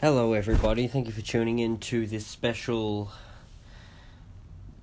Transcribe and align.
Hello, 0.00 0.32
everybody. 0.32 0.86
Thank 0.86 1.08
you 1.08 1.12
for 1.12 1.22
tuning 1.22 1.58
in 1.58 1.78
to 1.78 2.06
this 2.06 2.24
special 2.24 3.10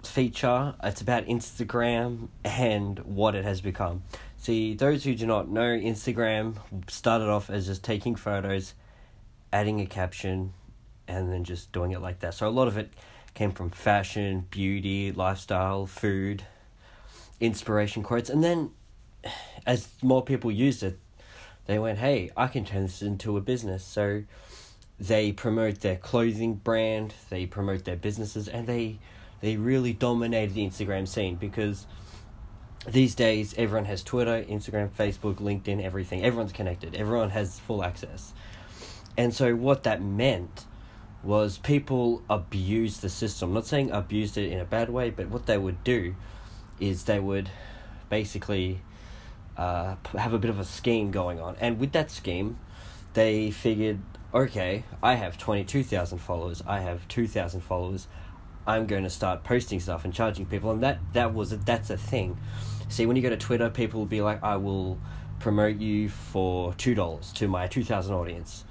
feature. 0.03 0.75
It's 0.83 0.99
about 0.99 1.25
Instagram 1.27 2.27
and 2.43 2.99
what 2.99 3.33
it 3.33 3.45
has 3.45 3.61
become. 3.61 4.03
See, 4.35 4.73
those 4.73 5.05
who 5.05 5.15
do 5.15 5.25
not 5.25 5.47
know, 5.47 5.69
Instagram 5.69 6.57
started 6.89 7.29
off 7.29 7.49
as 7.49 7.65
just 7.65 7.81
taking 7.81 8.15
photos, 8.15 8.73
adding 9.53 9.79
a 9.79 9.85
caption, 9.85 10.51
and 11.07 11.31
then 11.31 11.45
just 11.45 11.71
doing 11.71 11.93
it 11.93 12.01
like 12.01 12.19
that. 12.19 12.33
So 12.33 12.45
a 12.45 12.49
lot 12.49 12.67
of 12.67 12.77
it 12.77 12.91
came 13.33 13.53
from 13.53 13.69
fashion, 13.69 14.47
beauty, 14.49 15.13
lifestyle, 15.13 15.85
food, 15.85 16.43
inspiration 17.39 18.03
quotes, 18.03 18.29
and 18.29 18.43
then 18.43 18.71
as 19.65 19.87
more 20.01 20.21
people 20.21 20.51
used 20.51 20.83
it, 20.83 20.99
they 21.67 21.79
went, 21.79 21.99
"Hey, 21.99 22.31
I 22.35 22.47
can 22.47 22.65
turn 22.65 22.81
this 22.81 23.01
into 23.01 23.37
a 23.37 23.41
business." 23.41 23.85
So 23.85 24.23
they 24.99 25.31
promote 25.31 25.81
their 25.81 25.97
clothing 25.97 26.55
brand, 26.55 27.13
they 27.29 27.45
promote 27.45 27.85
their 27.85 27.97
businesses, 27.97 28.47
and 28.47 28.67
they 28.67 28.99
they 29.41 29.57
really 29.57 29.93
dominated 29.93 30.55
the 30.55 30.65
Instagram 30.65 31.07
scene 31.07 31.35
because 31.35 31.85
these 32.87 33.15
days 33.15 33.53
everyone 33.57 33.85
has 33.85 34.03
Twitter, 34.03 34.43
Instagram, 34.43 34.89
Facebook, 34.89 35.35
LinkedIn, 35.35 35.83
everything. 35.83 36.23
Everyone's 36.23 36.53
connected. 36.53 36.95
Everyone 36.95 37.31
has 37.31 37.59
full 37.59 37.83
access. 37.83 38.33
And 39.17 39.33
so 39.33 39.55
what 39.55 39.83
that 39.83 40.01
meant 40.01 40.65
was 41.23 41.57
people 41.57 42.21
abused 42.29 43.01
the 43.01 43.09
system. 43.09 43.49
I'm 43.49 43.55
not 43.55 43.65
saying 43.65 43.91
abused 43.91 44.37
it 44.37 44.51
in 44.51 44.59
a 44.59 44.65
bad 44.65 44.89
way, 44.89 45.09
but 45.09 45.29
what 45.29 45.47
they 45.47 45.57
would 45.57 45.83
do 45.83 46.15
is 46.79 47.05
they 47.05 47.19
would 47.19 47.49
basically 48.09 48.81
uh, 49.57 49.95
have 50.13 50.33
a 50.33 50.39
bit 50.39 50.49
of 50.49 50.59
a 50.59 50.65
scheme 50.65 51.11
going 51.11 51.39
on. 51.39 51.55
And 51.59 51.79
with 51.79 51.91
that 51.93 52.11
scheme, 52.11 52.59
they 53.13 53.49
figured 53.49 53.99
okay, 54.33 54.83
I 55.01 55.15
have 55.15 55.37
22,000 55.37 56.17
followers, 56.17 56.63
I 56.67 56.79
have 56.79 57.07
2,000 57.07 57.61
followers, 57.61 58.07
I'm 58.67 58.87
going 58.87 59.03
to 59.03 59.09
start 59.09 59.43
posting 59.43 59.79
stuff 59.79 60.05
and 60.05 60.13
charging 60.13 60.45
people. 60.45 60.71
And 60.71 60.81
that, 60.83 60.99
that 61.13 61.33
was 61.33 61.51
a, 61.51 61.57
that's 61.57 61.89
a 61.89 61.97
thing. 61.97 62.37
See, 62.89 63.05
when 63.05 63.15
you 63.15 63.21
go 63.21 63.29
to 63.29 63.37
Twitter, 63.37 63.69
people 63.69 63.99
will 63.99 64.07
be 64.07 64.21
like, 64.21 64.43
I 64.43 64.57
will 64.57 64.99
promote 65.39 65.77
you 65.77 66.09
for 66.09 66.73
$2 66.73 67.33
to 67.33 67.47
my 67.47 67.67
2,000 67.67 68.13
audience. 68.13 68.63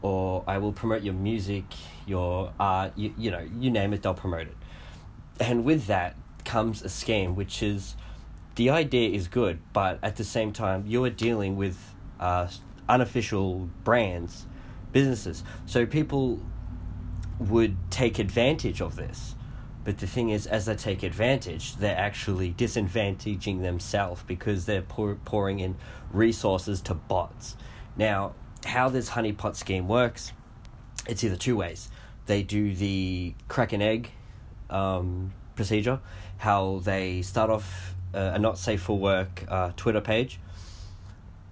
Or 0.00 0.42
I 0.46 0.58
will 0.58 0.72
promote 0.72 1.02
your 1.02 1.14
music, 1.14 1.64
your 2.06 2.52
art, 2.58 2.92
you, 2.96 3.14
you 3.16 3.30
know, 3.30 3.46
you 3.58 3.70
name 3.70 3.92
it, 3.92 4.02
they'll 4.02 4.14
promote 4.14 4.48
it. 4.48 4.56
And 5.38 5.64
with 5.64 5.86
that 5.86 6.16
comes 6.44 6.82
a 6.82 6.88
scam, 6.88 7.34
which 7.34 7.62
is 7.62 7.94
the 8.56 8.70
idea 8.70 9.10
is 9.10 9.28
good, 9.28 9.60
but 9.72 9.98
at 10.02 10.16
the 10.16 10.24
same 10.24 10.52
time, 10.52 10.84
you 10.86 11.04
are 11.04 11.10
dealing 11.10 11.56
with 11.56 11.94
uh, 12.18 12.48
unofficial 12.88 13.68
brands 13.84 14.46
businesses. 14.92 15.42
So 15.66 15.86
people 15.86 16.40
would 17.38 17.76
take 17.90 18.18
advantage 18.18 18.80
of 18.80 18.96
this. 18.96 19.34
But 19.84 19.98
the 19.98 20.06
thing 20.06 20.30
is, 20.30 20.46
as 20.46 20.66
they 20.66 20.76
take 20.76 21.02
advantage, 21.02 21.76
they're 21.76 21.98
actually 21.98 22.52
disadvantaging 22.52 23.62
themselves 23.62 24.22
because 24.22 24.64
they're 24.64 24.82
pour, 24.82 25.16
pouring 25.16 25.58
in 25.58 25.76
resources 26.12 26.80
to 26.82 26.94
bots. 26.94 27.56
Now, 27.96 28.34
how 28.64 28.88
this 28.88 29.10
honeypot 29.10 29.56
scheme 29.56 29.88
works, 29.88 30.32
it's 31.08 31.24
either 31.24 31.36
two 31.36 31.56
ways. 31.56 31.88
They 32.26 32.44
do 32.44 32.74
the 32.74 33.34
crack 33.48 33.72
an 33.72 33.82
egg 33.82 34.10
um, 34.70 35.32
procedure, 35.56 35.98
how 36.38 36.80
they 36.84 37.22
start 37.22 37.50
off 37.50 37.96
uh, 38.14 38.32
a 38.34 38.38
not 38.38 38.58
safe 38.58 38.82
for 38.82 38.96
work 38.96 39.44
uh, 39.48 39.72
Twitter 39.76 40.00
page 40.00 40.38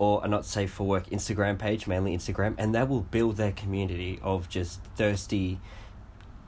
or 0.01 0.25
a 0.25 0.29
not 0.29 0.47
safe 0.47 0.71
for 0.73 0.87
work 0.87 1.07
Instagram 1.11 1.59
page, 1.59 1.87
mainly 1.87 2.17
Instagram, 2.17 2.55
and 2.57 2.75
that 2.75 2.89
will 2.89 3.03
build 3.03 3.37
their 3.37 3.53
community 3.53 4.19
of 4.23 4.49
just 4.49 4.83
thirsty 4.97 5.61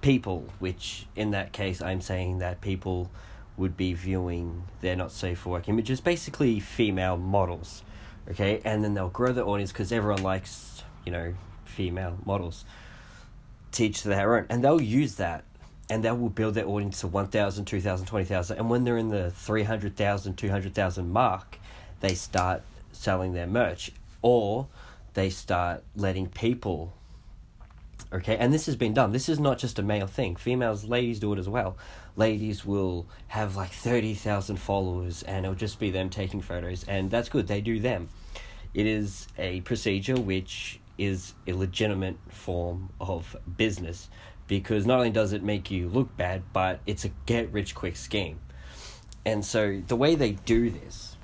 people, 0.00 0.47
which 0.58 1.06
in 1.14 1.33
that 1.33 1.53
case 1.53 1.83
I'm 1.83 2.00
saying 2.00 2.39
that 2.39 2.62
people 2.62 3.11
would 3.58 3.77
be 3.77 3.92
viewing 3.92 4.62
their 4.80 4.97
not 4.97 5.12
safe 5.12 5.41
for 5.41 5.50
work 5.50 5.68
images, 5.68 6.01
basically 6.01 6.61
female 6.61 7.18
models. 7.18 7.83
Okay, 8.30 8.63
and 8.64 8.83
then 8.83 8.95
they'll 8.95 9.11
grow 9.11 9.33
their 9.33 9.46
audience 9.46 9.70
because 9.70 9.92
everyone 9.92 10.23
likes, 10.23 10.83
you 11.05 11.13
know, 11.13 11.34
female 11.67 12.17
models. 12.24 12.64
Teach 13.70 14.02
their 14.02 14.34
own, 14.34 14.46
and 14.48 14.64
they'll 14.64 14.80
use 14.80 15.17
that 15.17 15.45
and 15.90 16.02
they 16.02 16.11
will 16.11 16.30
build 16.30 16.55
their 16.55 16.67
audience 16.67 17.01
to 17.01 17.07
1,000, 17.07 17.67
2,000, 17.67 18.07
20,000. 18.07 18.57
And 18.57 18.70
when 18.70 18.84
they're 18.84 18.96
in 18.96 19.11
the 19.11 19.30
300,000, 19.30 20.36
200,000 20.36 21.11
mark, 21.11 21.58
they 22.01 22.14
start 22.14 22.63
selling 22.92 23.33
their 23.33 23.47
merch 23.47 23.92
or 24.20 24.69
they 25.14 25.30
start 25.30 25.83
letting 25.97 26.29
people 26.29 26.95
okay? 28.13 28.36
And 28.36 28.53
this 28.53 28.67
has 28.67 28.77
been 28.77 28.92
done. 28.92 29.13
This 29.13 29.29
is 29.29 29.41
not 29.41 29.58
just 29.58 29.79
a 29.79 29.83
male 29.83 30.07
thing. 30.07 30.36
Females 30.36 30.85
ladies 30.85 31.19
do 31.19 31.33
it 31.33 31.39
as 31.39 31.48
well. 31.48 31.77
Ladies 32.17 32.64
will 32.64 33.07
have 33.29 33.57
like 33.57 33.70
30,000 33.70 34.57
followers 34.57 35.23
and 35.23 35.45
it'll 35.45 35.57
just 35.57 35.79
be 35.79 35.91
them 35.91 36.11
taking 36.11 36.41
photos 36.41 36.85
and 36.85 37.11
that's 37.11 37.29
good. 37.29 37.47
They 37.47 37.61
do 37.61 37.81
them. 37.81 38.08
It 38.75 38.86
is 38.86 39.29
a 39.39 39.61
procedure 39.63 40.17
which 40.17 40.81
is 40.98 41.35
a 41.47 41.52
legitimate 41.52 42.17
form 42.29 42.91
of 43.01 43.36
business 43.57 44.08
because 44.47 44.85
not 44.85 44.98
only 44.98 45.11
does 45.11 45.33
it 45.33 45.42
make 45.42 45.70
you 45.70 45.89
look 45.89 46.14
bad 46.17 46.42
but 46.52 46.81
it's 46.86 47.05
a 47.05 47.11
get 47.27 47.51
rich 47.52 47.75
quick 47.75 47.97
scheme. 47.97 48.41
And 49.25 49.45
so 49.45 49.81
the 49.86 49.97
way 49.97 50.14
they 50.14 50.33
do 50.33 50.70
this 50.70 51.17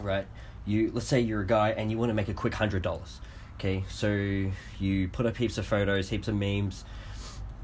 right 0.00 0.26
you 0.66 0.90
let's 0.92 1.06
say 1.06 1.20
you're 1.20 1.42
a 1.42 1.46
guy 1.46 1.70
and 1.70 1.90
you 1.90 1.98
want 1.98 2.10
to 2.10 2.14
make 2.14 2.28
a 2.28 2.34
quick 2.34 2.54
hundred 2.54 2.82
dollars 2.82 3.20
okay? 3.58 3.84
So 3.88 4.50
you 4.80 5.08
put 5.08 5.26
up 5.26 5.36
heaps 5.36 5.58
of 5.58 5.66
photos 5.66 6.08
heaps 6.08 6.28
of 6.28 6.34
memes 6.34 6.84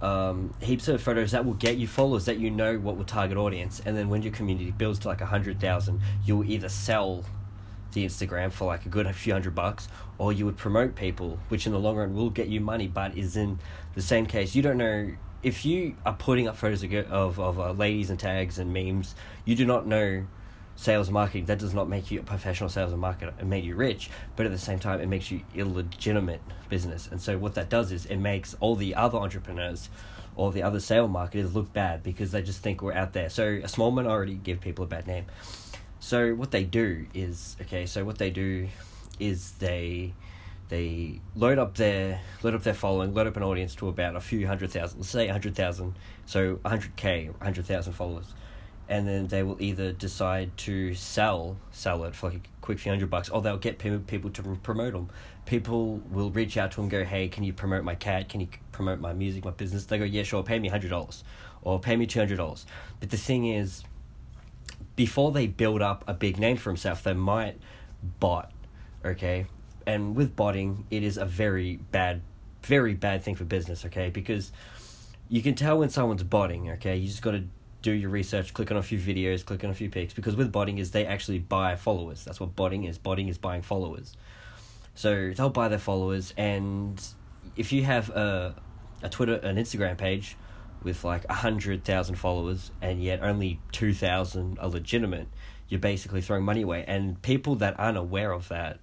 um, 0.00 0.54
heaps 0.62 0.88
of 0.88 1.02
photos 1.02 1.32
that 1.32 1.44
will 1.44 1.54
get 1.54 1.76
you 1.76 1.86
followers 1.86 2.24
that 2.24 2.38
you 2.38 2.50
know 2.50 2.78
what 2.78 2.96
will 2.96 3.04
target 3.04 3.36
audience 3.36 3.82
and 3.84 3.96
then 3.96 4.08
when 4.08 4.22
your 4.22 4.32
community 4.32 4.70
builds 4.70 4.98
to 5.00 5.08
like 5.08 5.20
a 5.20 5.26
hundred 5.26 5.60
thousand 5.60 6.00
you'll 6.24 6.44
either 6.44 6.70
sell 6.70 7.24
the 7.92 8.06
instagram 8.06 8.50
for 8.50 8.66
like 8.66 8.86
a 8.86 8.88
good 8.88 9.12
few 9.14 9.32
hundred 9.32 9.54
bucks 9.54 9.88
or 10.16 10.32
you 10.32 10.46
would 10.46 10.56
promote 10.56 10.94
people 10.94 11.38
which 11.48 11.66
in 11.66 11.72
the 11.72 11.78
long 11.78 11.96
run 11.96 12.14
will 12.14 12.30
get 12.30 12.48
you 12.48 12.60
money 12.60 12.86
but 12.86 13.16
is 13.18 13.36
in 13.36 13.58
the 13.94 14.02
same 14.02 14.26
case. 14.26 14.54
You 14.54 14.62
don't 14.62 14.78
know 14.78 15.12
if 15.42 15.64
you 15.64 15.96
are 16.04 16.14
putting 16.14 16.46
up 16.46 16.56
photos 16.56 16.82
of 16.82 16.92
of, 16.92 17.40
of 17.40 17.58
uh, 17.58 17.72
ladies 17.72 18.10
and 18.10 18.18
tags 18.18 18.58
and 18.58 18.72
memes 18.72 19.14
you 19.44 19.54
do 19.54 19.64
not 19.64 19.86
know 19.86 20.26
sales 20.76 21.08
and 21.08 21.14
marketing, 21.14 21.44
that 21.46 21.58
does 21.58 21.74
not 21.74 21.88
make 21.88 22.10
you 22.10 22.20
a 22.20 22.22
professional 22.22 22.68
sales 22.68 22.92
and 22.92 23.02
marketer. 23.02 23.38
It 23.38 23.46
makes 23.46 23.66
you 23.66 23.74
rich, 23.74 24.10
but 24.36 24.46
at 24.46 24.52
the 24.52 24.58
same 24.58 24.78
time, 24.78 25.00
it 25.00 25.08
makes 25.08 25.30
you 25.30 25.42
illegitimate 25.54 26.40
business. 26.68 27.08
And 27.10 27.20
so 27.20 27.36
what 27.38 27.54
that 27.54 27.68
does 27.68 27.92
is 27.92 28.06
it 28.06 28.16
makes 28.16 28.56
all 28.60 28.76
the 28.76 28.94
other 28.94 29.18
entrepreneurs 29.18 29.90
or 30.36 30.52
the 30.52 30.62
other 30.62 30.80
sale 30.80 31.08
marketers 31.08 31.54
look 31.54 31.72
bad 31.72 32.02
because 32.02 32.30
they 32.32 32.42
just 32.42 32.62
think 32.62 32.82
we're 32.82 32.94
out 32.94 33.12
there. 33.12 33.28
So 33.28 33.60
a 33.62 33.68
small 33.68 33.90
minority 33.90 34.34
give 34.34 34.60
people 34.60 34.84
a 34.84 34.88
bad 34.88 35.06
name. 35.06 35.26
So 35.98 36.34
what 36.34 36.50
they 36.50 36.64
do 36.64 37.06
is 37.12 37.56
okay. 37.60 37.84
So 37.84 38.04
what 38.04 38.16
they 38.16 38.30
do 38.30 38.68
is 39.18 39.52
they 39.52 40.14
they 40.70 41.20
load 41.34 41.58
up 41.58 41.76
their 41.76 42.20
load 42.42 42.54
up 42.54 42.62
their 42.62 42.74
following, 42.74 43.12
load 43.12 43.26
up 43.26 43.36
an 43.36 43.42
audience 43.42 43.74
to 43.76 43.88
about 43.88 44.16
a 44.16 44.20
few 44.20 44.46
hundred 44.46 44.70
thousand, 44.70 45.00
let's 45.00 45.10
say 45.10 45.28
a 45.28 45.32
hundred 45.32 45.56
thousand, 45.56 45.94
so 46.24 46.58
hundred 46.64 46.96
k, 46.96 47.28
hundred 47.42 47.66
thousand 47.66 47.92
followers 47.92 48.32
and 48.90 49.06
then 49.06 49.28
they 49.28 49.42
will 49.44 49.56
either 49.62 49.92
decide 49.92 50.54
to 50.58 50.92
sell 50.94 51.56
sell 51.70 52.04
it 52.04 52.14
for 52.14 52.30
like 52.30 52.38
a 52.38 52.40
quick 52.60 52.78
few 52.80 52.90
hundred 52.90 53.08
bucks, 53.08 53.28
or 53.30 53.40
they'll 53.40 53.56
get 53.56 53.78
people 53.78 54.30
to 54.30 54.42
promote 54.62 54.92
them. 54.92 55.08
People 55.46 56.02
will 56.10 56.30
reach 56.30 56.56
out 56.56 56.72
to 56.72 56.80
them, 56.80 56.88
go, 56.88 57.04
"Hey, 57.04 57.28
can 57.28 57.44
you 57.44 57.52
promote 57.52 57.84
my 57.84 57.94
cat? 57.94 58.28
Can 58.28 58.40
you 58.40 58.48
promote 58.72 58.98
my 58.98 59.12
music, 59.12 59.44
my 59.44 59.52
business?" 59.52 59.86
They 59.86 59.96
go, 59.96 60.04
"Yeah, 60.04 60.24
sure. 60.24 60.42
Pay 60.42 60.58
me 60.58 60.68
hundred 60.68 60.90
dollars, 60.90 61.22
or 61.62 61.78
pay 61.78 61.96
me 61.96 62.06
two 62.06 62.18
hundred 62.18 62.36
dollars." 62.36 62.66
But 62.98 63.10
the 63.10 63.16
thing 63.16 63.46
is, 63.46 63.84
before 64.96 65.30
they 65.30 65.46
build 65.46 65.82
up 65.82 66.04
a 66.06 66.12
big 66.12 66.38
name 66.38 66.56
for 66.56 66.70
themselves, 66.70 67.02
they 67.02 67.14
might 67.14 67.58
bot, 68.18 68.52
okay. 69.04 69.46
And 69.86 70.14
with 70.16 70.36
botting, 70.36 70.84
it 70.90 71.02
is 71.02 71.16
a 71.16 71.24
very 71.24 71.76
bad, 71.76 72.22
very 72.62 72.94
bad 72.94 73.22
thing 73.22 73.34
for 73.34 73.44
business, 73.44 73.84
okay, 73.86 74.10
because 74.10 74.52
you 75.28 75.42
can 75.42 75.54
tell 75.54 75.78
when 75.78 75.90
someone's 75.90 76.22
botting, 76.22 76.70
okay. 76.72 76.96
You 76.96 77.08
just 77.08 77.22
got 77.22 77.30
to 77.32 77.44
do 77.82 77.92
your 77.92 78.10
research, 78.10 78.52
click 78.52 78.70
on 78.70 78.76
a 78.76 78.82
few 78.82 78.98
videos, 78.98 79.44
click 79.44 79.64
on 79.64 79.70
a 79.70 79.74
few 79.74 79.88
pics, 79.88 80.12
because 80.12 80.36
with 80.36 80.52
botting 80.52 80.78
is 80.78 80.90
they 80.90 81.06
actually 81.06 81.38
buy 81.38 81.76
followers. 81.76 82.24
That's 82.24 82.40
what 82.40 82.54
botting 82.54 82.84
is. 82.84 82.98
Botting 82.98 83.28
is 83.28 83.38
buying 83.38 83.62
followers. 83.62 84.16
So 84.94 85.32
they'll 85.34 85.50
buy 85.50 85.68
their 85.68 85.78
followers, 85.78 86.34
and 86.36 87.02
if 87.56 87.72
you 87.72 87.84
have 87.84 88.10
a 88.10 88.54
a 89.02 89.08
Twitter, 89.08 89.34
an 89.36 89.56
Instagram 89.56 89.96
page 89.96 90.36
with 90.82 91.04
like 91.04 91.24
a 91.28 91.34
hundred 91.34 91.84
thousand 91.84 92.16
followers, 92.16 92.70
and 92.82 93.02
yet 93.02 93.22
only 93.22 93.60
two 93.72 93.94
thousand 93.94 94.58
are 94.58 94.68
legitimate, 94.68 95.28
you're 95.68 95.80
basically 95.80 96.20
throwing 96.20 96.44
money 96.44 96.62
away. 96.62 96.84
And 96.86 97.20
people 97.22 97.54
that 97.56 97.78
aren't 97.78 97.96
aware 97.98 98.32
of 98.32 98.48
that 98.48 98.80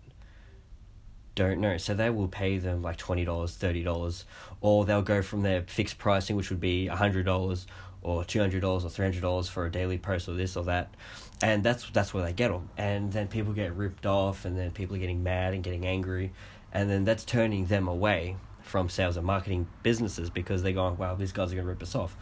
don't 1.36 1.60
know. 1.60 1.78
So 1.78 1.94
they 1.94 2.10
will 2.10 2.28
pay 2.28 2.58
them 2.58 2.82
like 2.82 2.98
twenty 2.98 3.26
dollars, 3.26 3.56
thirty 3.56 3.84
dollars, 3.84 4.26
or 4.60 4.86
they'll 4.86 5.04
go 5.04 5.22
from 5.22 5.44
their 5.44 5.62
fixed 5.64 6.00
pricing, 6.00 6.36
which 6.36 6.50
would 6.50 6.60
be 6.60 6.88
a 6.88 6.96
hundred 6.96 7.26
dollars, 7.26 7.68
or 8.08 8.24
two 8.24 8.40
hundred 8.40 8.62
dollars 8.62 8.86
or 8.86 8.90
three 8.90 9.06
hundred 9.06 9.22
dollars 9.22 9.50
for 9.50 9.66
a 9.66 9.72
daily 9.72 9.98
post 9.98 10.28
or 10.30 10.34
this 10.34 10.56
or 10.56 10.64
that, 10.64 10.94
and 11.42 11.64
that's 11.64 11.90
that's 11.92 12.14
where 12.14 12.24
they 12.24 12.34
get 12.34 12.50
them. 12.50 12.70
And 12.78 13.12
then 13.12 13.28
people 13.28 13.54
get 13.54 13.74
ripped 13.74 14.06
off, 14.06 14.46
and 14.46 14.58
then 14.58 14.72
people 14.72 14.96
are 14.96 15.00
getting 15.00 15.24
mad 15.24 15.54
and 15.54 15.64
getting 15.64 15.86
angry, 15.86 16.32
and 16.72 16.90
then 16.90 17.04
that's 17.04 17.26
turning 17.26 17.66
them 17.66 17.88
away 17.88 18.38
from 18.62 18.90
sales 18.90 19.18
and 19.18 19.26
marketing 19.26 19.68
businesses 19.84 20.30
because 20.30 20.62
they're 20.62 20.74
going, 20.74 20.98
wow, 20.98 21.16
these 21.16 21.32
guys 21.32 21.54
are 21.54 21.56
to 21.56 21.64
rip 21.64 21.82
us 21.82 21.96
off. 21.96 22.16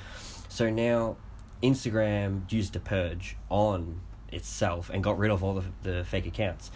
So 0.50 0.70
now 0.70 1.18
Instagram 1.64 2.52
used 2.52 2.76
a 2.76 2.80
purge 2.80 3.36
on 3.50 4.02
itself 4.32 4.90
and 4.94 5.04
got 5.04 5.18
rid 5.18 5.32
of 5.32 5.44
all 5.44 5.56
the, 5.56 5.64
the 5.84 6.04
fake 6.04 6.28
accounts. 6.28 6.72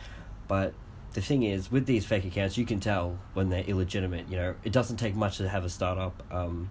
But 0.48 0.74
the 1.14 1.22
thing 1.22 1.44
is, 1.44 1.72
with 1.72 1.86
these 1.86 2.06
fake 2.06 2.26
accounts, 2.26 2.58
you 2.58 2.66
can 2.66 2.80
tell 2.80 3.20
when 3.34 3.50
they're 3.50 3.64
illegitimate. 3.64 4.30
You 4.30 4.38
know, 4.38 4.56
it 4.64 4.72
doesn't 4.72 4.98
take 4.98 5.16
much 5.16 5.38
to 5.38 5.48
have 5.48 5.64
a 5.64 5.70
startup 5.70 6.24
um, 6.32 6.70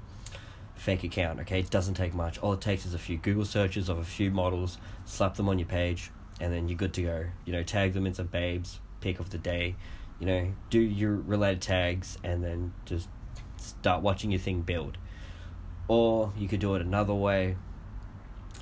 fake 0.78 1.04
account, 1.04 1.40
okay? 1.40 1.60
It 1.60 1.70
doesn't 1.70 1.94
take 1.94 2.14
much. 2.14 2.38
All 2.38 2.52
it 2.52 2.60
takes 2.60 2.86
is 2.86 2.94
a 2.94 2.98
few 2.98 3.18
Google 3.18 3.44
searches 3.44 3.88
of 3.88 3.98
a 3.98 4.04
few 4.04 4.30
models, 4.30 4.78
slap 5.04 5.34
them 5.34 5.48
on 5.48 5.58
your 5.58 5.68
page, 5.68 6.10
and 6.40 6.52
then 6.52 6.68
you're 6.68 6.78
good 6.78 6.94
to 6.94 7.02
go. 7.02 7.26
You 7.44 7.52
know, 7.52 7.62
tag 7.62 7.92
them 7.92 8.06
in 8.06 8.14
some 8.14 8.26
babes, 8.26 8.80
pick 9.00 9.20
of 9.20 9.30
the 9.30 9.38
day, 9.38 9.76
you 10.18 10.26
know, 10.26 10.52
do 10.70 10.80
your 10.80 11.14
related 11.14 11.62
tags, 11.62 12.18
and 12.24 12.42
then 12.42 12.72
just 12.84 13.08
start 13.56 14.02
watching 14.02 14.30
your 14.30 14.40
thing 14.40 14.62
build. 14.62 14.98
Or 15.88 16.32
you 16.36 16.48
could 16.48 16.60
do 16.60 16.74
it 16.74 16.82
another 16.82 17.14
way, 17.14 17.56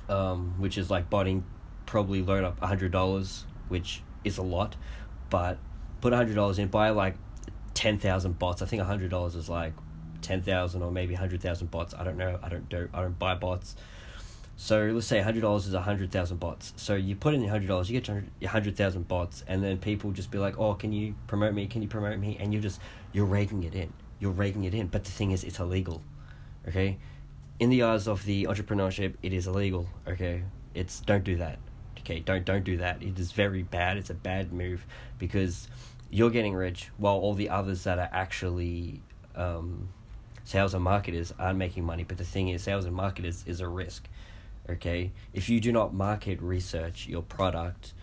um, 0.09 0.55
which 0.57 0.77
is 0.77 0.89
like 0.89 1.09
botting, 1.09 1.45
probably 1.85 2.21
load 2.21 2.43
up 2.43 2.59
$100, 2.59 3.43
which 3.67 4.01
is 4.23 4.37
a 4.37 4.43
lot, 4.43 4.75
but 5.29 5.57
put 6.01 6.13
$100 6.13 6.59
in, 6.59 6.67
buy 6.67 6.89
like 6.89 7.15
10,000 7.73 8.39
bots. 8.39 8.61
I 8.61 8.65
think 8.65 8.81
$100 8.81 9.35
is 9.35 9.49
like 9.49 9.73
10,000 10.27 10.81
or 10.81 10.91
maybe 10.91 11.13
100,000 11.13 11.71
bots. 11.71 11.93
I 11.97 12.03
don't 12.03 12.17
know. 12.17 12.37
I 12.43 12.49
don't 12.49 12.67
do 12.69 12.89
I 12.93 13.01
don't 13.01 13.17
buy 13.17 13.35
bots. 13.35 13.75
So 14.59 14.89
let's 14.91 15.05
say 15.05 15.21
hundred 15.21 15.41
dollars 15.41 15.67
is 15.67 15.75
hundred 15.75 16.11
thousand 16.11 16.39
bots. 16.39 16.73
So 16.77 16.95
you 16.95 17.15
put 17.15 17.35
in 17.35 17.47
hundred 17.47 17.67
dollars, 17.67 17.91
you 17.91 18.01
get 18.01 18.49
hundred 18.49 18.75
thousand 18.75 19.07
bots, 19.07 19.43
and 19.47 19.63
then 19.63 19.77
people 19.77 20.11
just 20.11 20.31
be 20.31 20.39
like, 20.39 20.57
"Oh, 20.57 20.73
can 20.73 20.91
you 20.91 21.13
promote 21.27 21.53
me? 21.53 21.67
Can 21.67 21.83
you 21.83 21.87
promote 21.87 22.17
me?" 22.17 22.37
And 22.39 22.51
you're 22.51 22.61
just 22.61 22.81
you're 23.13 23.25
raking 23.25 23.63
it 23.63 23.75
in. 23.75 23.93
You're 24.19 24.31
raking 24.31 24.63
it 24.63 24.73
in. 24.73 24.87
But 24.87 25.03
the 25.03 25.11
thing 25.11 25.29
is, 25.29 25.43
it's 25.43 25.59
illegal. 25.59 26.01
Okay, 26.67 26.97
in 27.59 27.69
the 27.69 27.83
eyes 27.83 28.07
of 28.07 28.25
the 28.25 28.45
entrepreneurship, 28.45 29.13
it 29.21 29.31
is 29.31 29.45
illegal. 29.45 29.87
Okay, 30.07 30.41
it's 30.73 31.01
don't 31.01 31.23
do 31.23 31.35
that. 31.35 31.59
Okay, 31.99 32.19
don't 32.19 32.43
don't 32.43 32.63
do 32.63 32.77
that. 32.77 33.03
It 33.03 33.19
is 33.19 33.31
very 33.31 33.61
bad. 33.61 33.95
It's 33.97 34.09
a 34.09 34.15
bad 34.15 34.51
move 34.51 34.87
because 35.19 35.67
you're 36.09 36.31
getting 36.31 36.55
rich 36.55 36.89
while 36.97 37.17
all 37.17 37.35
the 37.35 37.49
others 37.49 37.83
that 37.83 37.99
are 37.99 38.09
actually 38.11 39.01
um, 39.35 39.89
sales 40.47 40.73
and 40.73 40.83
marketers 40.83 41.33
aren't 41.37 41.57
making 41.57 41.83
money. 41.83 42.03
But 42.03 42.17
the 42.17 42.23
thing 42.23 42.49
is, 42.49 42.63
sales 42.63 42.85
and 42.85 42.95
marketers 42.95 43.43
is 43.47 43.59
a 43.59 43.67
risk 43.67 44.07
okay? 44.69 45.11
If 45.33 45.49
you 45.49 45.59
do 45.59 45.71
not 45.71 45.93
market 45.93 46.41
research 46.41 47.07
your 47.07 47.21
product 47.21 47.93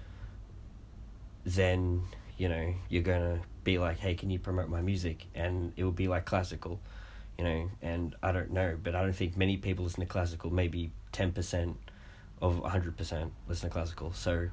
then 1.46 2.02
you 2.38 2.48
know 2.48 2.74
you're 2.88 3.02
gonna 3.02 3.38
be 3.64 3.78
like 3.78 3.98
hey 3.98 4.14
can 4.14 4.30
you 4.30 4.38
promote 4.38 4.68
my 4.68 4.80
music? 4.80 5.26
And 5.34 5.72
it 5.76 5.84
will 5.84 5.92
be 5.92 6.08
like 6.08 6.24
classical 6.24 6.80
you 7.38 7.44
know? 7.44 7.70
And 7.82 8.14
i 8.22 8.32
don't 8.32 8.52
know 8.52 8.78
but 8.82 8.94
i 8.94 9.02
don't 9.02 9.12
think 9.12 9.36
many 9.36 9.56
people 9.56 9.84
listen 9.84 10.00
to 10.00 10.06
classical. 10.06 10.50
Maybe 10.50 10.90
10% 11.12 11.74
of 12.42 12.56
100% 12.56 13.30
listen 13.48 13.68
to 13.68 13.72
classical. 13.72 14.12
So 14.12 14.48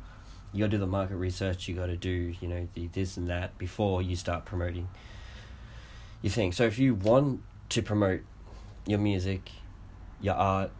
you 0.54 0.60
got 0.60 0.66
to 0.66 0.70
do 0.70 0.78
the 0.78 0.88
market 0.88 1.16
research 1.16 1.68
you 1.68 1.76
got 1.76 1.88
to 1.88 1.98
do 1.98 2.34
you 2.42 2.48
know 2.48 2.68
the 2.74 2.88
this 2.88 3.18
and 3.18 3.30
that 3.30 3.58
before 3.58 4.02
you 4.02 4.16
start 4.16 4.46
promoting 4.46 4.90
your 6.22 6.32
thing. 6.32 6.52
So 6.52 6.66
if 6.66 6.78
you 6.78 6.94
want 6.94 7.42
to 7.72 7.82
promote 7.82 8.22
your 8.86 9.00
music 9.00 9.52
your 10.22 10.36
art 10.36 10.72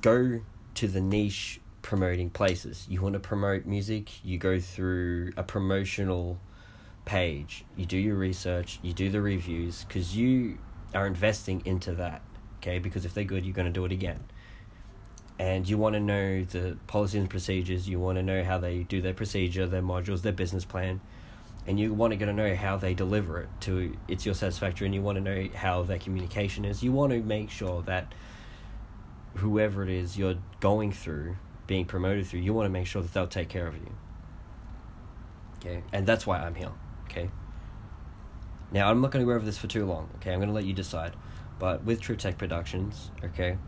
go 0.00 0.40
to 0.74 0.86
the 0.86 1.00
niche 1.00 1.60
promoting 1.82 2.30
places. 2.30 2.86
You 2.88 3.00
want 3.00 3.14
to 3.14 3.20
promote 3.20 3.64
music, 3.64 4.24
you 4.24 4.38
go 4.38 4.60
through 4.60 5.32
a 5.36 5.42
promotional 5.42 6.38
page, 7.04 7.64
you 7.76 7.86
do 7.86 7.96
your 7.96 8.16
research, 8.16 8.78
you 8.82 8.92
do 8.92 9.08
the 9.08 9.22
reviews, 9.22 9.84
because 9.84 10.14
you 10.16 10.58
are 10.94 11.06
investing 11.06 11.62
into 11.64 11.94
that, 11.94 12.20
okay? 12.58 12.78
Because 12.78 13.04
if 13.04 13.14
they're 13.14 13.24
good, 13.24 13.46
you're 13.46 13.54
going 13.54 13.66
to 13.66 13.72
do 13.72 13.84
it 13.86 13.92
again. 13.92 14.20
And 15.38 15.68
you 15.68 15.78
want 15.78 15.94
to 15.94 16.00
know 16.00 16.44
the 16.44 16.76
policies 16.86 17.20
and 17.20 17.30
procedures, 17.30 17.88
you 17.88 17.98
want 17.98 18.16
to 18.16 18.22
know 18.22 18.44
how 18.44 18.58
they 18.58 18.82
do 18.82 19.00
their 19.00 19.14
procedure, 19.14 19.66
their 19.66 19.82
modules, 19.82 20.22
their 20.22 20.32
business 20.32 20.64
plan, 20.64 21.00
and 21.68 21.78
you 21.78 21.92
want 21.92 22.12
to 22.12 22.16
get 22.16 22.24
to 22.24 22.32
know 22.32 22.54
how 22.54 22.78
they 22.78 22.94
deliver 22.94 23.42
it 23.42 23.48
to 23.60 23.94
it's 24.08 24.24
your 24.24 24.34
satisfaction, 24.34 24.86
and 24.86 24.94
you 24.94 25.02
want 25.02 25.16
to 25.16 25.20
know 25.20 25.48
how 25.54 25.82
their 25.82 25.98
communication 25.98 26.64
is. 26.64 26.82
You 26.82 26.92
want 26.92 27.12
to 27.12 27.20
make 27.20 27.50
sure 27.50 27.82
that 27.82 28.14
whoever 29.34 29.82
it 29.82 29.90
is 29.90 30.16
you're 30.16 30.36
going 30.60 30.92
through, 30.92 31.36
being 31.66 31.84
promoted 31.84 32.26
through, 32.26 32.40
you 32.40 32.54
want 32.54 32.64
to 32.64 32.70
make 32.70 32.86
sure 32.86 33.02
that 33.02 33.12
they'll 33.12 33.26
take 33.26 33.50
care 33.50 33.66
of 33.66 33.74
you. 33.74 33.94
Okay, 35.58 35.82
and 35.92 36.06
that's 36.06 36.26
why 36.26 36.38
I'm 36.38 36.54
here. 36.54 36.72
Okay. 37.04 37.28
Now 38.72 38.90
I'm 38.90 39.02
not 39.02 39.10
going 39.10 39.22
to 39.22 39.30
go 39.30 39.36
over 39.36 39.44
this 39.44 39.58
for 39.58 39.66
too 39.66 39.84
long. 39.84 40.08
Okay, 40.16 40.32
I'm 40.32 40.38
going 40.38 40.48
to 40.48 40.54
let 40.54 40.64
you 40.64 40.72
decide. 40.72 41.12
But 41.58 41.84
with 41.84 42.00
True 42.00 42.16
Tech 42.16 42.38
Productions, 42.38 43.10
okay, 43.22 43.58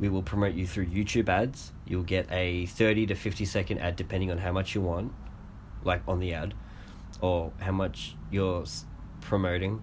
we 0.00 0.08
will 0.08 0.22
promote 0.22 0.54
you 0.54 0.66
through 0.66 0.86
YouTube 0.86 1.28
ads. 1.28 1.70
You'll 1.86 2.02
get 2.02 2.26
a 2.32 2.66
30 2.66 3.06
to 3.06 3.14
50 3.14 3.44
second 3.44 3.78
ad 3.78 3.94
depending 3.94 4.32
on 4.32 4.38
how 4.38 4.50
much 4.50 4.74
you 4.74 4.80
want, 4.80 5.12
like 5.84 6.02
on 6.08 6.18
the 6.18 6.34
ad, 6.34 6.54
or 7.20 7.52
how 7.60 7.72
much 7.72 8.16
you're 8.30 8.64
promoting. 9.20 9.82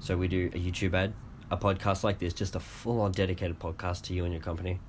So 0.00 0.16
we 0.16 0.28
do 0.28 0.50
a 0.54 0.58
YouTube 0.58 0.94
ad 0.94 1.14
a 1.50 1.56
podcast 1.56 2.02
like 2.04 2.18
this, 2.18 2.32
just 2.32 2.56
a 2.56 2.60
full 2.60 3.00
on 3.00 3.12
dedicated 3.12 3.58
podcast 3.58 4.02
to 4.02 4.14
you 4.14 4.24
and 4.24 4.32
your 4.32 4.42
company. 4.42 4.80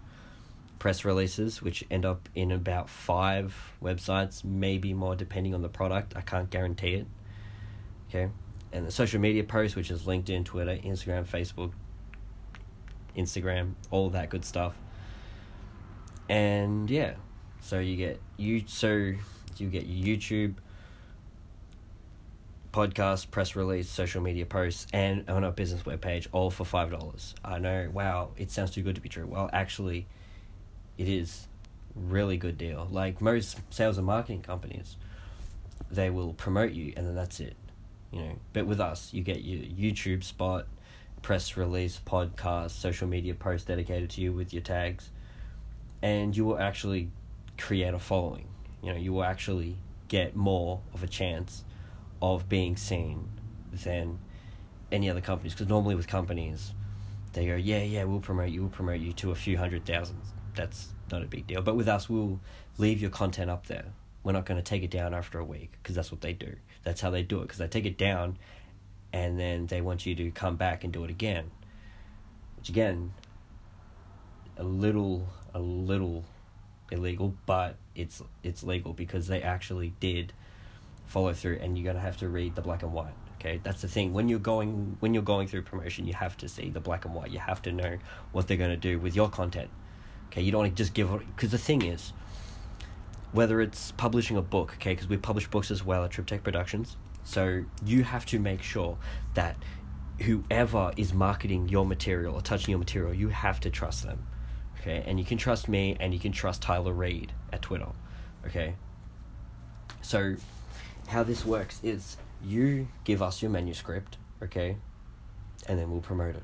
Press 0.79 1.05
releases, 1.05 1.61
which 1.61 1.83
end 1.89 2.05
up 2.05 2.27
in 2.35 2.51
about 2.51 2.89
five 2.89 3.73
websites, 3.81 4.43
maybe 4.43 4.93
more 4.93 5.15
depending 5.15 5.53
on 5.53 5.61
the 5.61 5.69
product. 5.69 6.15
I 6.15 6.21
can't 6.21 6.49
guarantee 6.49 6.95
it. 6.95 7.07
Okay. 8.09 8.29
And 8.71 8.85
the 8.85 8.91
social 8.91 9.19
media 9.21 9.43
posts, 9.43 9.75
which 9.75 9.89
is 9.89 10.03
LinkedIn, 10.03 10.45
Twitter, 10.45 10.75
Instagram, 10.77 11.25
Facebook, 11.25 11.71
Instagram, 13.15 13.73
all 13.89 14.09
that 14.09 14.29
good 14.29 14.43
stuff. 14.43 14.77
And 16.27 16.89
yeah, 16.89 17.13
so 17.61 17.79
you 17.79 17.95
get 17.95 18.19
you 18.37 18.63
so 18.65 19.13
you 19.57 19.69
get 19.69 19.89
YouTube, 19.89 20.55
podcast, 22.75 23.31
press 23.31 23.55
release, 23.55 23.89
social 23.89 24.21
media 24.21 24.45
posts, 24.45 24.85
and 24.91 25.29
on 25.29 25.45
our 25.45 25.51
business 25.51 25.83
webpage, 25.83 26.27
all 26.33 26.51
for 26.51 26.65
five 26.65 26.91
dollars. 26.91 27.33
I 27.43 27.57
know, 27.57 27.89
wow, 27.93 28.31
it 28.35 28.51
sounds 28.51 28.71
too 28.71 28.81
good 28.81 28.95
to 28.95 29.01
be 29.01 29.07
true. 29.07 29.25
Well, 29.25 29.49
actually, 29.53 30.07
it 30.97 31.07
is 31.07 31.47
really 31.95 32.35
good 32.35 32.57
deal. 32.57 32.85
Like 32.91 33.21
most 33.21 33.61
sales 33.69 33.97
and 33.97 34.05
marketing 34.05 34.41
companies, 34.41 34.97
they 35.89 36.09
will 36.09 36.33
promote 36.33 36.73
you, 36.73 36.91
and 36.97 37.07
then 37.07 37.15
that's 37.15 37.39
it. 37.39 37.55
You 38.11 38.19
know, 38.19 38.35
but 38.51 38.65
with 38.65 38.81
us, 38.81 39.13
you 39.13 39.23
get 39.23 39.41
your 39.41 39.61
YouTube 39.61 40.25
spot, 40.25 40.67
press 41.21 41.55
release, 41.55 42.01
podcast, 42.05 42.71
social 42.71 43.07
media 43.07 43.35
post 43.35 43.67
dedicated 43.67 44.09
to 44.11 44.21
you 44.21 44.33
with 44.33 44.51
your 44.51 44.61
tags, 44.61 45.11
and 46.01 46.35
you 46.35 46.43
will 46.43 46.59
actually 46.59 47.09
create 47.57 47.93
a 47.93 47.99
following. 47.99 48.49
You 48.83 48.91
know, 48.91 48.99
you 48.99 49.13
will 49.13 49.23
actually 49.23 49.77
get 50.09 50.35
more 50.35 50.81
of 50.93 51.01
a 51.01 51.07
chance 51.07 51.63
of 52.21 52.47
being 52.49 52.75
seen 52.75 53.29
than 53.71 54.19
any 54.91 55.09
other 55.09 55.21
companies. 55.21 55.53
Because 55.53 55.67
normally 55.67 55.95
with 55.95 56.07
companies, 56.07 56.73
they 57.33 57.45
go, 57.45 57.55
yeah, 57.55 57.83
yeah, 57.83 58.03
we'll 58.05 58.19
promote 58.19 58.49
you, 58.49 58.61
we'll 58.61 58.69
promote 58.69 58.99
you 58.99 59.13
to 59.13 59.31
a 59.31 59.35
few 59.35 59.57
hundred 59.57 59.85
thousand. 59.85 60.21
That's 60.55 60.93
not 61.11 61.21
a 61.21 61.27
big 61.27 61.47
deal. 61.47 61.61
But 61.61 61.75
with 61.75 61.87
us, 61.87 62.09
we'll 62.09 62.39
leave 62.77 63.01
your 63.01 63.11
content 63.11 63.49
up 63.49 63.67
there. 63.67 63.85
We're 64.23 64.31
not 64.31 64.45
going 64.45 64.57
to 64.57 64.63
take 64.63 64.83
it 64.83 64.89
down 64.89 65.13
after 65.13 65.37
a 65.39 65.45
week 65.45 65.73
because 65.81 65.95
that's 65.95 66.11
what 66.11 66.21
they 66.21 66.33
do. 66.33 66.55
That's 66.83 67.01
how 67.01 67.09
they 67.09 67.23
do 67.23 67.39
it 67.39 67.43
because 67.43 67.59
they 67.59 67.67
take 67.67 67.85
it 67.85 67.97
down 67.97 68.37
and 69.13 69.39
then 69.39 69.67
they 69.67 69.81
want 69.81 70.05
you 70.05 70.15
to 70.15 70.31
come 70.31 70.55
back 70.55 70.83
and 70.83 70.91
do 70.91 71.03
it 71.03 71.09
again. 71.09 71.51
Which 72.57 72.69
again, 72.69 73.13
a 74.57 74.63
little, 74.63 75.27
a 75.53 75.59
little 75.59 76.25
illegal, 76.91 77.35
but 77.45 77.77
it's 77.95 78.21
it's 78.43 78.63
legal 78.63 78.93
because 78.93 79.27
they 79.27 79.41
actually 79.41 79.93
did 79.99 80.33
follow 81.05 81.33
through 81.33 81.59
and 81.61 81.77
you're 81.77 81.83
going 81.83 81.95
to 81.95 82.01
have 82.01 82.17
to 82.17 82.29
read 82.29 82.55
the 82.55 82.61
black 82.61 82.83
and 82.83 82.93
white 82.93 83.13
okay? 83.39 83.59
That's 83.63 83.81
the 83.81 83.87
thing. 83.87 84.13
When 84.13 84.27
you're 84.27 84.39
going 84.39 84.97
when 84.99 85.13
you're 85.13 85.23
going 85.23 85.47
through 85.47 85.63
promotion 85.63 86.05
you 86.05 86.13
have 86.13 86.37
to 86.37 86.49
see 86.49 86.69
the 86.69 86.79
black 86.79 87.05
and 87.05 87.13
white. 87.13 87.31
You 87.31 87.39
have 87.39 87.61
to 87.63 87.71
know 87.71 87.97
what 88.31 88.47
they're 88.47 88.57
going 88.57 88.71
to 88.71 88.77
do 88.77 88.99
with 88.99 89.15
your 89.15 89.29
content 89.29 89.69
okay? 90.27 90.41
You 90.41 90.51
don't 90.51 90.61
want 90.61 90.75
to 90.75 90.83
just 90.83 90.93
give 90.93 91.09
because 91.35 91.51
the 91.51 91.57
thing 91.57 91.83
is 91.83 92.13
whether 93.31 93.59
it's 93.59 93.91
publishing 93.91 94.37
a 94.37 94.41
book 94.41 94.73
okay? 94.75 94.93
Because 94.93 95.07
we 95.07 95.17
publish 95.17 95.47
books 95.47 95.71
as 95.71 95.83
well 95.83 96.03
at 96.03 96.11
triptech 96.11 96.43
productions. 96.43 96.97
So 97.23 97.65
you 97.83 98.03
have 98.03 98.25
to 98.27 98.39
make 98.39 98.61
sure 98.61 98.97
that 99.33 99.57
whoever 100.21 100.93
is 100.95 101.13
marketing 101.13 101.67
your 101.69 101.85
material 101.85 102.35
or 102.35 102.41
touching 102.41 102.71
your 102.71 102.79
material 102.79 103.13
you 103.13 103.29
have 103.29 103.59
to 103.61 103.69
trust 103.69 104.03
them 104.03 104.25
okay? 104.79 105.03
And 105.05 105.19
you 105.19 105.25
can 105.25 105.37
trust 105.37 105.67
me 105.67 105.97
and 105.99 106.13
you 106.13 106.19
can 106.19 106.31
trust 106.31 106.61
tyler 106.61 106.93
reed 106.93 107.33
at 107.51 107.61
twitter 107.61 107.89
okay? 108.45 108.75
So 110.01 110.35
how 111.07 111.23
this 111.23 111.45
works 111.45 111.79
is 111.83 112.17
you 112.43 112.87
give 113.03 113.21
us 113.21 113.41
your 113.41 113.51
manuscript, 113.51 114.17
okay, 114.41 114.77
and 115.67 115.79
then 115.79 115.91
we'll 115.91 116.01
promote 116.01 116.35
it. 116.35 116.43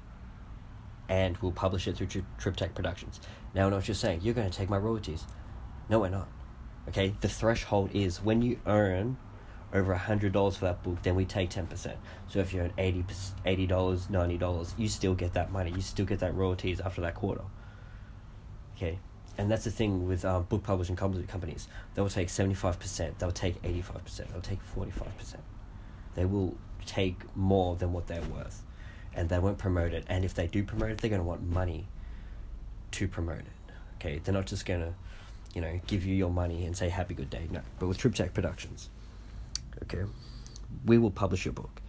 And 1.10 1.38
we'll 1.38 1.52
publish 1.52 1.88
it 1.88 1.98
through 1.98 2.08
Tri- 2.08 2.24
TripTech 2.40 2.74
Productions. 2.74 3.20
Now, 3.54 3.68
I 3.68 3.70
know 3.70 3.76
what 3.78 3.88
you're 3.88 3.96
saying. 3.96 4.22
You're 4.24 4.34
going 4.34 4.50
to 4.50 4.58
take 4.58 4.70
my 4.70 4.78
royalties. 4.78 5.26
No, 5.90 6.00
we're 6.00 6.10
not. 6.10 6.30
Okay, 6.88 7.14
the 7.22 7.28
threshold 7.28 7.92
is 7.94 8.24
when 8.24 8.42
you 8.42 8.60
earn 8.66 9.18
over 9.74 9.92
a 9.92 9.98
hundred 9.98 10.34
dollars 10.34 10.58
for 10.58 10.66
that 10.66 10.84
book, 10.84 11.02
then 11.04 11.16
we 11.16 11.26
take 11.26 11.50
ten 11.50 11.68
percent. 11.68 11.98
So 12.28 12.40
if 12.40 12.54
you're 12.54 12.66
at 12.66 12.74
80 12.78 13.68
dollars, 13.68 14.10
ninety 14.10 14.38
dollars, 14.38 14.74
you 14.78 14.88
still 14.88 15.14
get 15.14 15.34
that 15.34 15.52
money. 15.52 15.72
You 15.72 15.82
still 15.82 16.06
get 16.06 16.20
that 16.20 16.36
royalties 16.36 16.80
after 16.80 17.02
that 17.02 17.16
quarter. 17.16 17.44
Okay, 18.76 19.00
and 19.38 19.50
that's 19.50 19.64
the 19.64 19.72
thing 19.72 20.08
with 20.08 20.26
um, 20.26 20.44
book 20.44 20.64
publishing 20.64 20.96
companies. 20.96 21.68
They 21.96 22.02
will 22.02 22.10
take 22.10 22.30
seventy 22.30 22.56
five 22.56 22.80
percent. 22.80 23.20
They'll 23.20 23.32
take 23.32 23.56
eighty 23.64 23.82
five 23.82 24.04
percent. 24.04 24.32
They'll 24.32 24.42
take 24.42 24.62
forty 24.62 24.92
five 24.92 25.18
percent. 25.18 25.44
They 26.16 26.26
will 26.26 26.58
take 26.86 27.24
more 27.36 27.76
than 27.76 27.94
what 27.94 28.08
they're 28.08 28.22
worth, 28.24 28.64
and 29.14 29.30
they 29.30 29.40
won't 29.40 29.58
promote 29.58 29.94
it. 29.94 30.06
And 30.08 30.26
if 30.26 30.34
they 30.34 30.48
do 30.48 30.64
promote 30.64 30.92
it, 30.92 30.98
they're 30.98 31.10
going 31.10 31.22
to 31.22 31.28
want 31.28 31.44
money 31.44 31.88
to 32.92 33.08
promote 33.08 33.40
it. 33.40 33.74
Okay, 33.96 34.20
they're 34.24 34.34
not 34.34 34.48
just 34.48 34.66
going 34.66 34.82
to, 34.82 34.94
you 35.54 35.62
know, 35.62 35.80
give 35.88 36.06
you 36.06 36.16
your 36.16 36.32
money 36.32 36.66
and 36.66 36.76
say 36.76 36.90
happy 36.90 37.14
good 37.14 37.30
day. 37.30 37.48
No, 37.52 37.62
but 37.80 37.88
with 37.88 37.98
TripTech 37.98 38.34
Productions, 38.34 38.90
okay, 39.84 40.04
we 40.86 40.98
will 40.98 41.12
publish 41.12 41.46
your 41.46 41.54
book. 41.54 41.82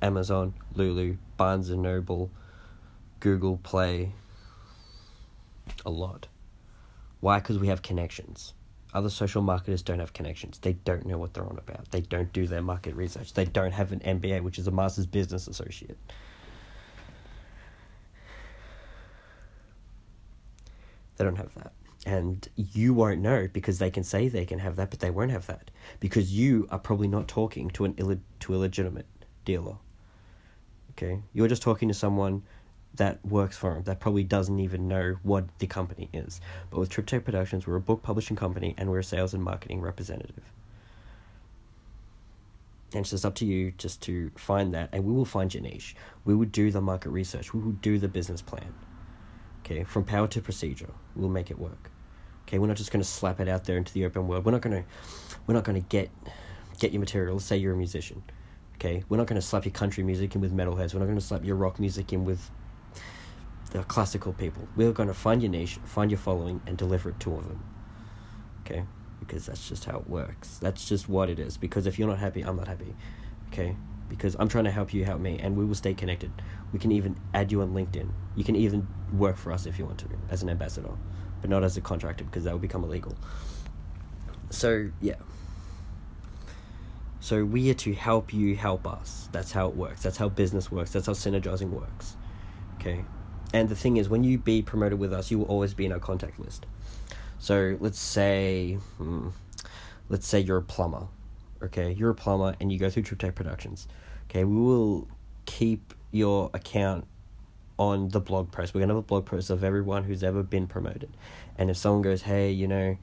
Amazon, 0.00 0.54
Lulu, 0.74 1.16
Barnes 1.36 1.68
and 1.68 1.82
Noble, 1.82 2.30
Google 3.18 3.58
Play, 3.58 4.12
a 5.84 5.90
lot. 5.90 6.28
Why? 7.20 7.38
Because 7.38 7.58
we 7.58 7.68
have 7.68 7.82
connections. 7.82 8.54
Other 8.92 9.10
social 9.10 9.42
marketers 9.42 9.82
don't 9.82 10.00
have 10.00 10.12
connections. 10.12 10.58
They 10.58 10.72
don't 10.72 11.06
know 11.06 11.16
what 11.16 11.32
they're 11.32 11.46
on 11.46 11.58
about. 11.58 11.90
They 11.92 12.00
don't 12.00 12.32
do 12.32 12.46
their 12.46 12.62
market 12.62 12.94
research. 12.96 13.34
They 13.34 13.44
don't 13.44 13.72
have 13.72 13.92
an 13.92 14.00
MBA, 14.00 14.42
which 14.42 14.58
is 14.58 14.66
a 14.66 14.72
Master's 14.72 15.06
Business 15.06 15.46
Associate. 15.46 15.96
They 21.16 21.24
don't 21.24 21.36
have 21.36 21.54
that. 21.54 21.72
And 22.06 22.48
you 22.56 22.94
won't 22.94 23.20
know 23.20 23.46
because 23.52 23.78
they 23.78 23.90
can 23.90 24.02
say 24.02 24.28
they 24.28 24.46
can 24.46 24.58
have 24.58 24.76
that, 24.76 24.90
but 24.90 25.00
they 25.00 25.10
won't 25.10 25.30
have 25.30 25.46
that. 25.46 25.70
Because 26.00 26.32
you 26.32 26.66
are 26.70 26.78
probably 26.78 27.08
not 27.08 27.28
talking 27.28 27.68
to 27.72 27.84
an 27.84 27.94
Ill- 27.98 28.20
to 28.40 28.54
a 28.54 28.56
legitimate 28.56 29.06
dealer. 29.44 29.76
Okay? 30.92 31.20
You're 31.34 31.48
just 31.48 31.62
talking 31.62 31.88
to 31.88 31.94
someone 31.94 32.42
that 32.94 33.24
works 33.24 33.56
for 33.56 33.76
him 33.76 33.84
that 33.84 34.00
probably 34.00 34.24
doesn't 34.24 34.58
even 34.58 34.88
know 34.88 35.16
what 35.22 35.46
the 35.58 35.66
company 35.66 36.08
is. 36.12 36.40
But 36.70 36.80
with 36.80 36.90
TripTech 36.90 37.24
Productions, 37.24 37.66
we're 37.66 37.76
a 37.76 37.80
book 37.80 38.02
publishing 38.02 38.36
company 38.36 38.74
and 38.76 38.90
we're 38.90 38.98
a 38.98 39.04
sales 39.04 39.32
and 39.34 39.42
marketing 39.42 39.80
representative. 39.80 40.44
And 42.92 43.06
it's 43.06 43.24
up 43.24 43.36
to 43.36 43.46
you 43.46 43.72
just 43.78 44.02
to 44.02 44.32
find 44.34 44.74
that, 44.74 44.88
and 44.92 45.04
we 45.04 45.12
will 45.12 45.24
find 45.24 45.54
your 45.54 45.62
niche. 45.62 45.94
We 46.24 46.34
will 46.34 46.46
do 46.46 46.72
the 46.72 46.80
market 46.80 47.10
research. 47.10 47.54
We 47.54 47.60
will 47.60 47.72
do 47.72 47.98
the 47.98 48.08
business 48.08 48.42
plan. 48.42 48.74
Okay, 49.60 49.84
from 49.84 50.04
power 50.04 50.26
to 50.26 50.40
procedure, 50.40 50.90
we'll 51.14 51.28
make 51.28 51.52
it 51.52 51.58
work. 51.58 51.90
Okay, 52.48 52.58
we're 52.58 52.66
not 52.66 52.76
just 52.76 52.90
going 52.90 53.02
to 53.02 53.08
slap 53.08 53.38
it 53.38 53.48
out 53.48 53.64
there 53.64 53.76
into 53.76 53.92
the 53.92 54.04
open 54.04 54.26
world. 54.26 54.44
We're 54.44 54.50
not 54.50 54.62
going 54.62 54.82
to, 54.82 54.88
we're 55.46 55.54
not 55.54 55.62
going 55.62 55.80
to 55.80 55.88
get, 55.88 56.10
get 56.80 56.90
your 56.90 56.98
material. 56.98 57.38
Say 57.38 57.58
you're 57.58 57.74
a 57.74 57.76
musician. 57.76 58.24
Okay, 58.74 59.04
we're 59.08 59.18
not 59.18 59.28
going 59.28 59.40
to 59.40 59.46
slap 59.46 59.64
your 59.64 59.72
country 59.72 60.02
music 60.02 60.34
in 60.34 60.40
with 60.40 60.52
metalheads. 60.52 60.92
We're 60.92 61.00
not 61.00 61.06
going 61.06 61.18
to 61.18 61.24
slap 61.24 61.44
your 61.44 61.54
rock 61.54 61.78
music 61.78 62.12
in 62.12 62.24
with 62.24 62.50
the 63.70 63.82
classical 63.84 64.32
people. 64.32 64.68
We're 64.76 64.92
going 64.92 65.08
to 65.08 65.14
find 65.14 65.42
your 65.42 65.50
niche, 65.50 65.78
find 65.84 66.10
your 66.10 66.18
following, 66.18 66.60
and 66.66 66.76
deliver 66.76 67.10
it 67.10 67.20
to 67.20 67.30
them. 67.30 67.62
Okay? 68.64 68.84
Because 69.20 69.46
that's 69.46 69.68
just 69.68 69.84
how 69.84 69.98
it 69.98 70.08
works. 70.08 70.58
That's 70.58 70.88
just 70.88 71.08
what 71.08 71.30
it 71.30 71.38
is. 71.38 71.56
Because 71.56 71.86
if 71.86 71.98
you're 71.98 72.08
not 72.08 72.18
happy, 72.18 72.42
I'm 72.42 72.56
not 72.56 72.68
happy. 72.68 72.94
Okay? 73.52 73.76
Because 74.08 74.34
I'm 74.40 74.48
trying 74.48 74.64
to 74.64 74.72
help 74.72 74.92
you 74.92 75.04
help 75.04 75.20
me, 75.20 75.38
and 75.38 75.56
we 75.56 75.64
will 75.64 75.76
stay 75.76 75.94
connected. 75.94 76.32
We 76.72 76.80
can 76.80 76.90
even 76.90 77.16
add 77.32 77.52
you 77.52 77.62
on 77.62 77.72
LinkedIn. 77.72 78.10
You 78.34 78.42
can 78.42 78.56
even 78.56 78.88
work 79.12 79.36
for 79.36 79.52
us 79.52 79.66
if 79.66 79.78
you 79.78 79.86
want 79.86 79.98
to, 79.98 80.06
as 80.30 80.42
an 80.42 80.48
ambassador, 80.48 80.90
but 81.40 81.48
not 81.48 81.62
as 81.62 81.76
a 81.76 81.80
contractor, 81.80 82.24
because 82.24 82.44
that 82.44 82.52
will 82.52 82.58
become 82.58 82.82
illegal. 82.82 83.14
So, 84.50 84.90
yeah. 85.00 85.14
So, 87.20 87.44
we 87.44 87.70
are 87.70 87.74
to 87.74 87.94
help 87.94 88.34
you 88.34 88.56
help 88.56 88.84
us. 88.84 89.28
That's 89.30 89.52
how 89.52 89.68
it 89.68 89.76
works. 89.76 90.02
That's 90.02 90.16
how 90.16 90.28
business 90.28 90.72
works. 90.72 90.90
That's 90.90 91.06
how 91.06 91.12
synergizing 91.12 91.70
works. 91.70 92.16
Okay? 92.80 93.04
And 93.52 93.68
the 93.68 93.74
thing 93.74 93.96
is, 93.96 94.08
when 94.08 94.22
you 94.22 94.38
be 94.38 94.62
promoted 94.62 94.98
with 94.98 95.12
us, 95.12 95.30
you 95.30 95.38
will 95.38 95.46
always 95.46 95.74
be 95.74 95.84
in 95.84 95.92
our 95.92 95.98
contact 95.98 96.38
list. 96.38 96.66
So 97.38 97.76
let's 97.80 97.98
say, 97.98 98.74
hmm, 98.98 99.28
let's 100.08 100.26
say 100.26 100.40
you're 100.40 100.58
a 100.58 100.62
plumber. 100.62 101.08
Okay, 101.62 101.92
you're 101.92 102.10
a 102.10 102.14
plumber 102.14 102.54
and 102.60 102.72
you 102.72 102.78
go 102.78 102.88
through 102.88 103.02
TripTech 103.02 103.34
Productions. 103.34 103.88
Okay, 104.30 104.44
we 104.44 104.56
will 104.56 105.08
keep 105.46 105.94
your 106.10 106.50
account 106.54 107.06
on 107.78 108.08
the 108.08 108.20
blog 108.20 108.52
post. 108.52 108.74
We're 108.74 108.80
gonna 108.80 108.94
have 108.94 109.04
a 109.04 109.06
blog 109.06 109.26
post 109.26 109.50
of 109.50 109.64
everyone 109.64 110.04
who's 110.04 110.22
ever 110.22 110.42
been 110.42 110.66
promoted. 110.66 111.10
And 111.58 111.70
if 111.70 111.76
someone 111.76 112.02
goes, 112.02 112.22
hey, 112.22 112.50
you 112.50 112.68
know, 112.68 112.96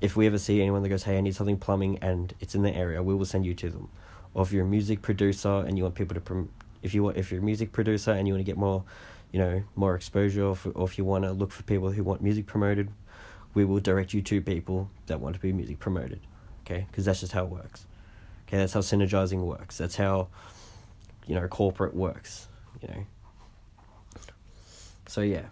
if 0.00 0.16
we 0.16 0.26
ever 0.26 0.38
see 0.38 0.60
anyone 0.60 0.82
that 0.82 0.88
goes, 0.88 1.04
hey, 1.04 1.18
I 1.18 1.20
need 1.20 1.34
something 1.34 1.56
plumbing, 1.56 1.98
and 2.02 2.34
it's 2.40 2.54
in 2.54 2.62
the 2.62 2.74
area, 2.74 3.02
we 3.02 3.14
will 3.14 3.24
send 3.24 3.46
you 3.46 3.54
to 3.54 3.70
them. 3.70 3.88
Or 4.34 4.42
if 4.42 4.52
you're 4.52 4.64
a 4.64 4.68
music 4.68 5.02
producer 5.02 5.64
and 5.66 5.76
you 5.76 5.84
want 5.84 5.94
people 5.94 6.14
to, 6.14 6.20
prom- 6.20 6.50
if 6.82 6.94
you 6.94 7.02
want, 7.02 7.16
if 7.16 7.30
you're 7.30 7.40
a 7.40 7.44
music 7.44 7.72
producer 7.72 8.12
and 8.12 8.28
you 8.28 8.34
want 8.34 8.40
to 8.40 8.50
get 8.50 8.56
more 8.56 8.84
you 9.32 9.38
know 9.38 9.62
more 9.76 9.94
exposure 9.94 10.44
or, 10.44 10.56
for, 10.56 10.70
or 10.70 10.86
if 10.86 10.98
you 10.98 11.04
want 11.04 11.24
to 11.24 11.32
look 11.32 11.52
for 11.52 11.62
people 11.64 11.90
who 11.90 12.02
want 12.02 12.22
music 12.22 12.46
promoted 12.46 12.90
we 13.54 13.64
will 13.64 13.80
direct 13.80 14.14
you 14.14 14.22
to 14.22 14.40
people 14.40 14.90
that 15.06 15.20
want 15.20 15.34
to 15.34 15.40
be 15.40 15.52
music 15.52 15.78
promoted 15.78 16.20
okay? 16.64 16.86
Because 16.90 17.04
that's 17.04 17.20
just 17.20 17.32
how 17.32 17.44
it 17.44 17.50
works 17.50 17.86
okay? 18.46 18.58
That's 18.58 18.72
how 18.72 18.80
synergizing 18.80 19.44
works. 19.44 19.78
That's 19.78 19.96
how 19.96 20.28
you 21.26 21.34
know 21.34 21.46
corporate 21.48 21.94
works 21.94 22.48
you 22.82 22.88
know? 22.88 23.06
So 25.06 25.20
yeah. 25.22 25.46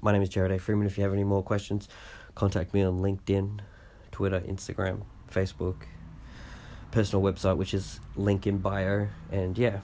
My 0.00 0.12
name 0.12 0.22
is 0.22 0.30
jared 0.30 0.52
a. 0.52 0.58
Freeman. 0.58 0.86
If 0.86 0.96
you 0.96 1.04
have 1.04 1.12
any 1.12 1.24
more 1.24 1.42
questions 1.42 1.88
contact 2.34 2.72
me 2.72 2.82
on 2.82 3.00
linkedin 3.00 3.60
twitter 4.10 4.40
instagram 4.40 5.02
facebook 5.30 5.82
personal 6.90 7.22
website 7.22 7.56
which 7.56 7.74
is 7.74 8.00
link 8.16 8.46
in 8.46 8.58
bio. 8.58 9.08
And 9.30 9.56
yeah 9.56 9.80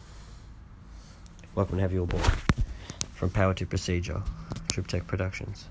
welcome 1.55 1.77
to 1.77 1.83
have 1.83 1.93
you 1.93 2.05
aboard 2.05 2.23
from 3.19 3.31
Power 3.31 3.53
to 3.53 3.67
Procedure, 3.67 4.23
TripTech 4.69 5.09
Productions. 5.09 5.65